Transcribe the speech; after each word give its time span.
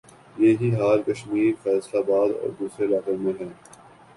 یہ 0.37 0.55
ہی 0.61 0.69
حال 0.75 1.01
کشمیر، 1.03 1.53
فیصل 1.63 1.97
آباد 1.97 2.29
اور 2.41 2.49
دوسرے 2.59 2.85
علاقوں 2.85 3.17
میں 3.17 3.33
ھے 3.39 3.47